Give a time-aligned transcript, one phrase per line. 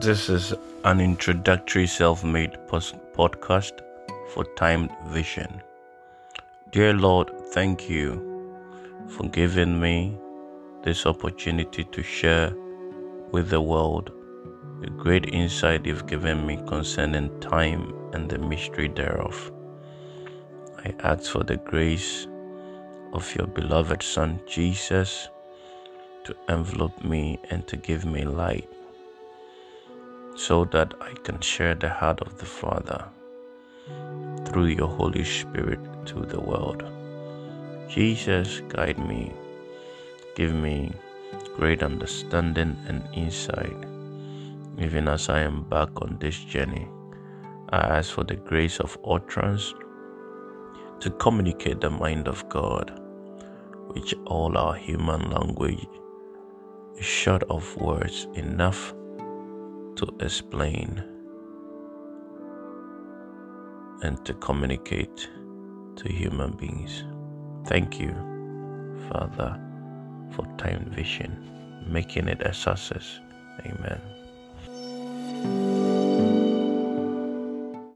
[0.00, 0.52] This is
[0.84, 3.80] an introductory self made podcast
[4.32, 5.62] for time vision.
[6.72, 8.08] Dear Lord, thank you
[9.08, 10.16] for giving me
[10.82, 12.52] this opportunity to share
[13.30, 14.10] with the world
[14.80, 19.52] the great insight you've given me concerning time and the mystery thereof.
[20.84, 22.26] I ask for the grace
[23.12, 25.28] of your beloved Son, Jesus,
[26.24, 28.68] to envelop me and to give me light
[30.34, 33.04] so that I can share the heart of the Father
[34.46, 36.82] through your Holy Spirit to the world.
[37.88, 39.32] Jesus, guide me,
[40.34, 40.92] give me
[41.56, 43.76] great understanding and insight,
[44.78, 46.88] even as I am back on this journey.
[47.70, 49.72] I ask for the grace of utterance
[51.00, 53.00] to communicate the mind of God,
[53.92, 55.86] which all our human language
[56.96, 58.94] is short of words enough
[60.06, 61.02] to explain
[64.02, 65.28] and to communicate
[65.96, 67.04] to human beings.
[67.66, 68.12] Thank you,
[69.08, 69.58] Father,
[70.32, 71.32] for time vision,
[71.86, 73.20] making it a success.
[73.64, 74.00] Amen.